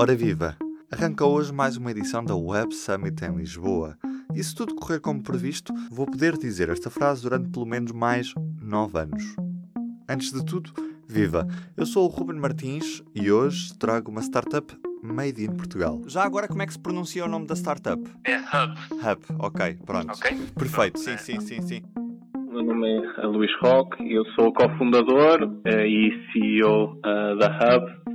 [0.00, 0.56] Ora viva!
[0.90, 3.98] Arranca hoje mais uma edição da Web Summit em Lisboa.
[4.34, 8.32] E se tudo correr como previsto, vou poder dizer esta frase durante pelo menos mais
[8.62, 9.36] 9 anos.
[10.08, 10.72] Antes de tudo,
[11.06, 11.46] viva!
[11.76, 16.00] Eu sou o Ruben Martins e hoje trago uma startup made in Portugal.
[16.06, 18.02] Já agora, como é que se pronuncia o nome da startup?
[18.24, 18.74] É Hub.
[18.92, 20.12] Hub, ok, pronto.
[20.14, 20.34] Ok?
[20.56, 21.16] Perfeito, sim, é.
[21.18, 21.82] sim, sim, sim.
[22.34, 22.88] O meu nome
[23.18, 28.09] é Luís Roque, eu sou o cofundador eh, e CEO eh, da Hub,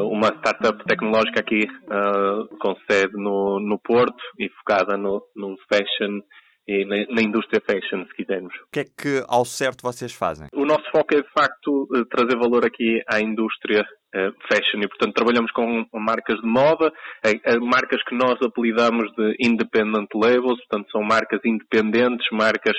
[0.00, 6.20] uma startup tecnológica aqui eh, com sede no, no Porto e focada no, no fashion
[6.66, 8.54] e na, na indústria fashion, se quisermos.
[8.54, 10.48] O que é que ao certo vocês fazem?
[10.52, 14.88] O nosso foco é, de facto, eh, trazer valor aqui à indústria eh, fashion e,
[14.88, 16.90] portanto, trabalhamos com marcas de moda,
[17.22, 22.76] eh, marcas que nós apelidamos de independent labels, portanto, são marcas independentes, marcas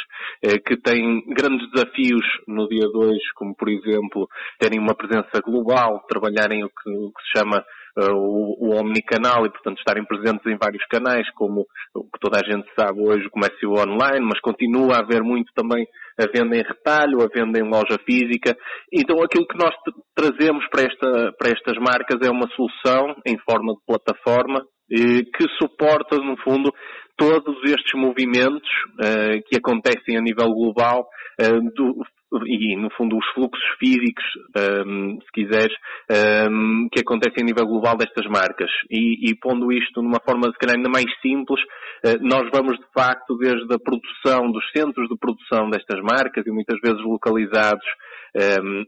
[0.65, 4.27] que têm grandes desafios no dia de hoje, como, por exemplo,
[4.59, 7.63] terem uma presença global, trabalharem o que, o que se chama
[7.97, 12.43] o, o omnicanal e, portanto, estarem presentes em vários canais, como o que toda a
[12.51, 15.85] gente sabe hoje, o comércio online, mas continua a haver muito também
[16.19, 18.55] a venda em retalho, a venda em loja física.
[18.91, 19.73] Então aquilo que nós
[20.15, 25.47] trazemos para, esta- para estas marcas é uma solução em forma de plataforma eh, que
[25.61, 26.71] suporta, no fundo,
[27.17, 28.69] todos estes movimentos
[29.01, 31.07] eh, que acontecem a nível global
[31.39, 32.01] eh, do-
[32.45, 34.23] e, no fundo, os fluxos físicos,
[34.55, 35.75] ehm, se quiseres,
[36.09, 38.69] ehm, que acontecem a nível global destas marcas.
[38.89, 41.61] E, e pondo isto numa forma, se calhar, ainda mais simples,
[42.03, 46.51] eh, nós vamos, de facto, desde a produção, dos centros de produção destas marcas, e
[46.51, 47.85] muitas vezes localizados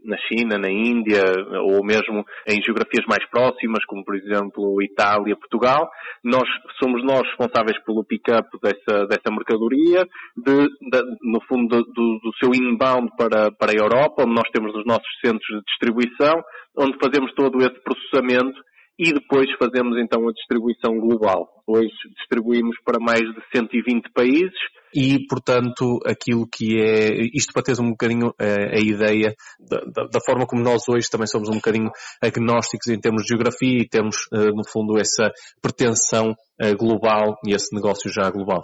[0.04, 1.24] na China, na Índia,
[1.64, 5.90] ou mesmo em geografias mais próximas, como, por exemplo, Itália, Portugal,
[6.24, 6.44] nós
[6.82, 12.32] somos nós responsáveis pelo pick-up dessa, dessa mercadoria, de, da- no fundo do, do- do
[12.44, 16.36] seu inbound para, para a Europa, onde nós temos os nossos centros de distribuição,
[16.78, 18.60] onde fazemos todo esse processamento
[19.00, 21.48] e depois fazemos então a distribuição global.
[21.68, 24.60] Hoje distribuímos para mais de 120 países
[24.94, 30.08] e, portanto, aquilo que é, isto para teres um bocadinho eh, a ideia da, da-
[30.12, 31.90] da forma como nós hoje também somos um bocadinho
[32.22, 35.32] agnósticos em termos de geografia e temos, eh, no fundo, essa
[35.62, 38.64] pretensão eh, global e esse negócio já global.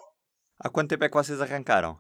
[0.59, 1.97] Há quanto tempo é que vocês arrancaram?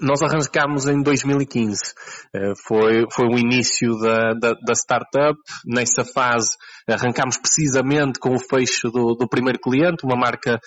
[0.00, 1.94] Nós arrancámos em 2015.
[2.34, 5.38] Eh, Foi, foi o início da, da, da startup.
[5.66, 6.50] Nessa fase
[6.88, 10.58] arrancámos precisamente com o fecho do, do primeiro cliente, uma marca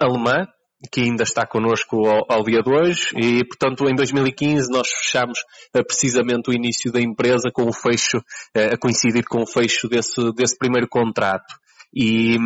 [0.00, 0.46] alemã,
[0.90, 5.38] que ainda está connosco ao, ao dia de hoje e, portanto, em 2015 nós fechámos
[5.74, 8.22] eh, precisamente o início da empresa com o fecho,
[8.54, 11.61] eh, a coincidir com o fecho desse, desse primeiro contrato.
[11.94, 12.36] E,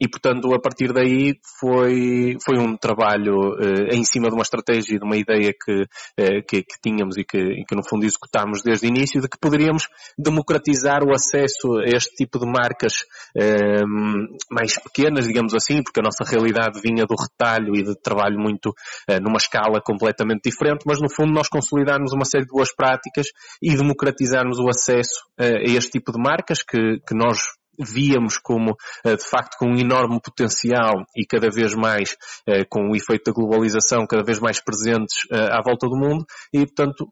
[0.00, 4.98] e, portanto, a partir daí foi, foi um trabalho eh, em cima de uma estratégia,
[4.98, 5.84] de uma ideia que,
[6.18, 9.28] eh, que, que tínhamos e que, e que, no fundo, executámos desde o início, de
[9.28, 13.04] que poderíamos democratizar o acesso a este tipo de marcas
[13.36, 13.84] eh,
[14.50, 18.74] mais pequenas, digamos assim, porque a nossa realidade vinha do retalho e de trabalho muito
[19.08, 23.26] eh, numa escala completamente diferente, mas, no fundo, nós consolidarmos uma série de boas práticas
[23.62, 27.38] e democratizarmos o acesso eh, a este tipo de marcas que, que nós
[27.78, 32.16] víamos como, eh, de facto, com um enorme potencial e cada vez mais
[32.46, 36.24] eh, com o efeito da globalização cada vez mais presentes eh, à volta do mundo
[36.52, 37.08] e, portanto,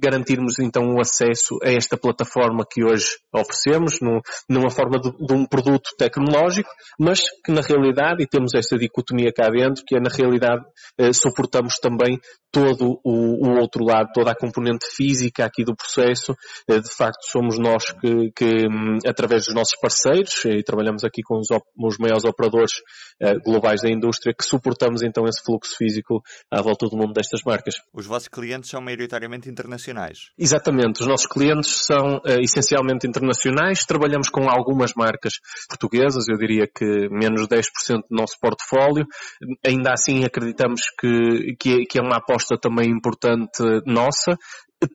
[0.00, 5.46] garantirmos então o acesso a esta plataforma que hoje oferecemos num- numa forma de, um
[5.46, 6.68] produto tecnológico,
[6.98, 10.64] mas que na realidade, e temos esta dicotomia cá dentro, que é na realidade
[11.12, 12.18] suportamos também
[12.52, 16.34] todo o, outro lado, toda a componente física aqui do processo.
[16.68, 20.05] De facto, somos nós que, que, hum, através dos nossos parceiros,
[20.44, 22.72] e trabalhamos aqui com os, os maiores operadores
[23.20, 27.40] eh, globais da indústria, que suportamos então esse fluxo físico à volta do mundo destas
[27.44, 27.76] marcas.
[27.92, 30.30] Os vossos clientes são maioritariamente internacionais.
[30.38, 35.34] Exatamente, os nossos clientes são eh, essencialmente internacionais, trabalhamos com algumas marcas
[35.68, 39.06] portuguesas, eu diria que menos de 10% do nosso portfólio,
[39.66, 44.36] ainda assim acreditamos que, que, é, que é uma aposta também importante nossa,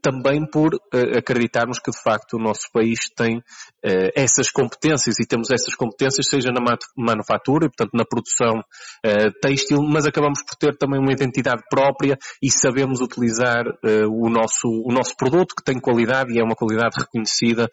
[0.01, 3.41] também por eh, acreditarmos que de facto o nosso país tem
[3.83, 6.61] eh, essas competências e temos essas competências seja na
[6.95, 8.63] manufatura, e, portanto na produção
[9.03, 14.67] eh, têxtil, mas acabamos por ter também uma identidade própria e sabemos utilizar o, nosso,
[14.67, 17.69] o nosso produto que tem qualidade e é uma qualidade reconhecida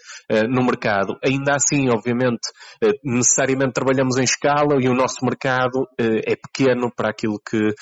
[0.49, 1.17] no mercado.
[1.25, 2.49] Ainda assim, obviamente,
[3.05, 7.75] necessariamente trabalhamos em escala e o nosso mercado é pequeno para aquilo que,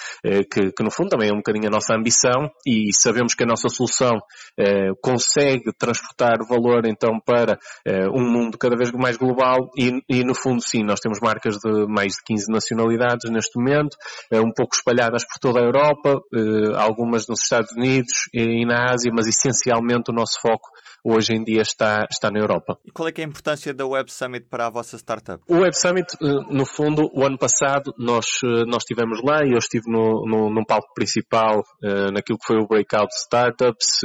[0.51, 3.47] que, que no fundo também é um bocadinho a nossa ambição e sabemos que a
[3.47, 4.21] nossa solução inovação
[4.59, 10.25] eh, consegue transportar valor então para eh, um mundo cada vez mais global e, e,
[10.25, 13.97] no fundo sim, nós temos marcas de mais de 15 nacionalidades neste momento,
[14.31, 18.67] eh, um pouco espalhadas por toda a Europa, eh, algumas nos Estados Unidos e, e
[18.67, 20.69] na Ásia, mas essencialmente o nosso foco
[21.05, 22.79] hoje em dia está, está na Europa.
[22.85, 25.43] E qual é, é a importância da Web Summit para a vossa startup?
[25.49, 29.53] O Web Summit, eh, no fundo, o ano passado nós, eh, nós estivemos lá e
[29.53, 31.63] eu estive no, no, num palco principal
[32.13, 34.01] naquilo que foi o Breakout Startups,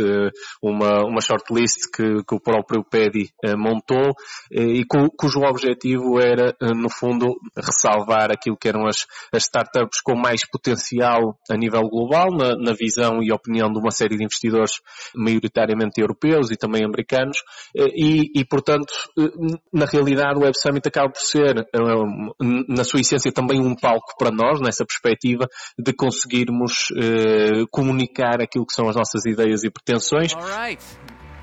[0.61, 4.13] uma, uma shortlist que, que o próprio PEDI uh, montou
[4.51, 10.15] e cu, cujo objetivo era, no fundo, ressalvar aquilo que eram as, as startups com
[10.15, 14.73] mais potencial a nível global, na, na visão e opinião de uma série de investidores
[15.15, 17.37] maioritariamente europeus e também americanos
[17.75, 22.83] eh, e, e, portanto, eh, na realidade o Web Summit acaba por ser, eh, na
[22.83, 25.47] sua essência, também um palco para nós, nessa perspectiva
[25.77, 26.87] de conseguirmos
[27.71, 29.90] comunicar aquilo que são as nossas ideias e pretensões.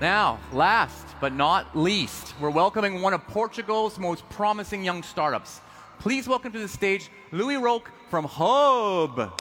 [0.01, 5.61] Now, last but not least, we're welcoming one of Portugal's most promising young startups.
[5.99, 9.39] Please welcome to the stage Louis Roque from Hub.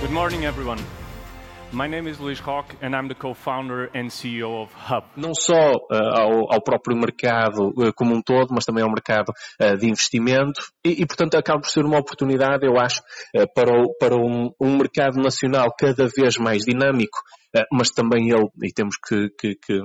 [0.00, 0.78] Good morning, everyone.
[1.72, 5.04] My name is Luís Roque and I'm the co-founder and CEO of Hub.
[5.16, 9.32] Não só uh, ao, ao, próprio mercado uh, como um todo, mas também ao mercado
[9.60, 13.02] uh, de investimento e, e, portanto, acaba por ser uma oportunidade, eu acho,
[13.54, 17.18] para, o, para um, um mercado nacional cada vez mais dinâmico
[17.72, 19.80] mas também ele, e temos que, que, que,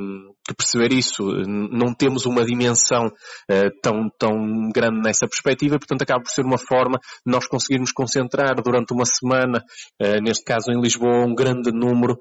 [0.48, 6.24] que perceber isso, não temos uma dimensão uh, tão, tão grande nessa perspectiva, portanto acaba
[6.24, 9.64] por ser uma forma de nós conseguirmos concentrar durante uma semana,
[10.22, 12.18] neste caso em Lisboa, um grande número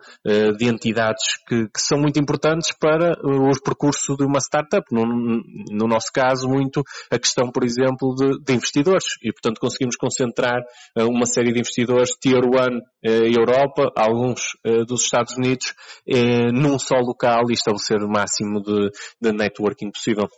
[0.56, 4.84] de entidades que, que, são muito importantes para os percursos de uma startup.
[4.90, 9.96] No, no nosso caso, muito a questão, por exemplo, de, de investidores, e portanto conseguimos
[9.96, 10.60] concentrar
[10.96, 12.50] uma série de investidores Tier 1
[13.32, 14.40] Europa, alguns
[14.86, 15.74] dos Estados Unidos
[16.06, 18.90] eh, num só local e estabelecer o máximo de,
[19.20, 20.28] de networking possível.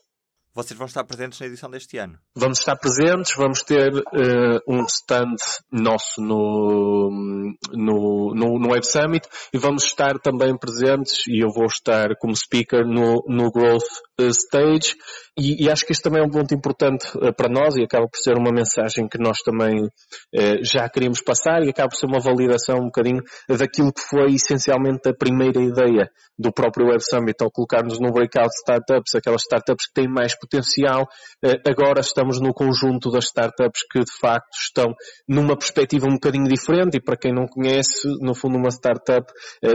[0.54, 2.18] Vocês vão estar presentes na edição deste ano?
[2.36, 5.36] Vamos estar presentes, vamos ter uh, um stand
[5.72, 11.64] nosso no, no, no, no, Web Summit e vamos estar também presentes, e eu vou
[11.64, 13.88] estar como speaker no, no Growth
[14.20, 14.94] eh, Stage
[15.38, 18.06] e, e, acho que isto também é um ponto importante uh, para nós e acaba
[18.06, 22.04] por ser uma mensagem que nós também uh, já queríamos passar e acaba por ser
[22.04, 27.42] uma validação um bocadinho daquilo que foi essencialmente a primeira ideia do próprio Web Summit
[27.42, 31.06] ao colocarmos no Breakout Startups, aquelas startups que têm mais potencial.
[31.44, 34.92] Uh, agora estamos no conjunto das startups que de facto estão
[35.28, 39.32] numa perspectiva um bocadinho diferente e para quem não conhece, no fundo uma startup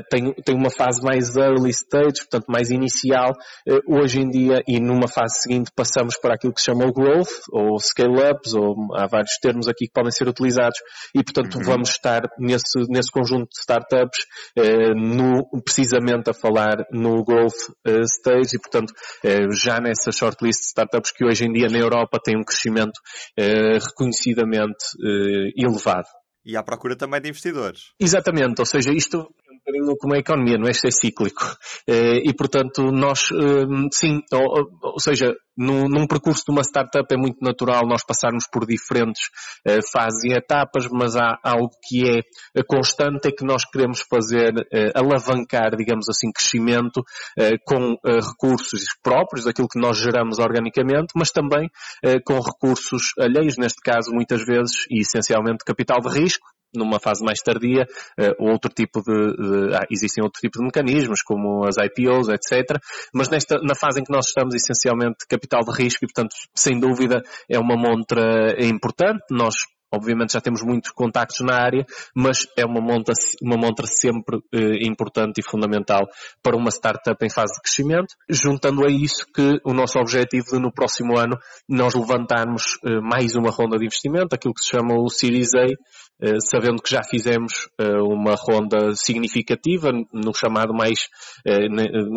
[0.09, 3.33] tem, tem uma fase mais early stage, portanto mais inicial.
[3.87, 7.43] hoje em dia e numa fase seguinte passamos para aquilo que se chama o growth,
[7.51, 10.79] ou scale-ups, ou há vários termos aqui que podem ser utilizados,
[11.15, 11.63] e portanto uhum.
[11.63, 14.25] vamos estar nesse, nesse conjunto de startups,
[14.55, 18.93] eh, no, precisamente a falar no growth eh, stage, e portanto
[19.23, 22.99] eh, já nessa shortlist de startups que hoje em dia na Europa tem um crescimento
[23.37, 26.07] eh, reconhecidamente eh, elevado.
[26.45, 27.91] E à procura também de investidores.
[27.99, 29.27] Exatamente, ou seja, isto
[29.67, 30.71] bocadinho como a economia, não é?
[30.71, 31.57] Isto é cíclico.
[31.87, 37.05] Eh, e, portanto, nós, eh, sim, ou, ou seja, num, num, percurso de uma startup
[37.11, 39.23] é muito natural nós passarmos por diferentes
[39.67, 44.53] uh, fases e etapas, mas há algo que é constante, é que nós queremos fazer,
[44.93, 47.03] alavancar, digamos assim, crescimento
[47.65, 51.69] com recursos próprios, aquilo que nós geramos organicamente, mas também
[52.23, 57.39] com recursos alheios, neste caso, muitas vezes, e essencialmente capital de risco, numa fase mais
[57.39, 57.87] tardia,
[58.19, 62.79] uh, outro tipo de, de ah, existem outro tipo de mecanismos, como as IPOs, etc.
[63.13, 66.79] Mas nesta, na fase em que nós estamos, essencialmente, capital de risco e, portanto, sem
[66.79, 69.23] dúvida, é uma montra importante.
[69.31, 69.55] Nós
[69.89, 74.85] Obviamente já temos muitos contactos na área, mas é uma montra, uma montra sempre eh,
[74.85, 76.01] importante e fundamental
[76.43, 80.59] para uma startup em fase de crescimento, juntando a isso que o nosso objetivo de
[80.59, 81.37] no próximo ano
[81.69, 85.65] nós levantarmos eh, mais uma ronda de investimento, aquilo que se chama o Series A,
[86.39, 91.07] sabendo que já fizemos eh, uma ronda significativa no chamado mais
[91.45, 91.67] eh,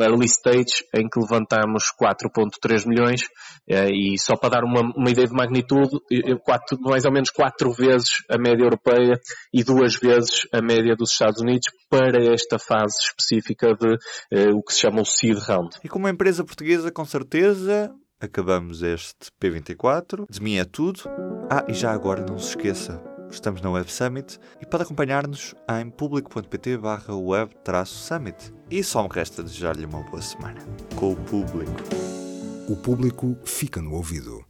[0.02, 3.22] early stage, em que levantamos 4.3 milhões,
[3.68, 6.00] e só para dar uma, uma ideia de magnitude,
[6.42, 9.20] quatro, mais ou menos quatro vezes a média europeia
[9.52, 14.72] e duas vezes a média dos Estados Unidos para esta fase específica de o que
[14.72, 15.76] se chama o seed round.
[15.84, 20.26] E como empresa portuguesa, com certeza, acabamos este P24.
[20.28, 21.02] De mim é tudo.
[21.50, 25.88] Ah, e já agora não se esqueça, Estamos na Web Summit e pode acompanhar-nos em
[25.88, 28.52] público.pt barra web-summit.
[28.68, 30.60] E só me resta desejar-lhe uma boa semana
[30.96, 31.72] com o público.
[32.68, 34.44] O público fica no ouvido.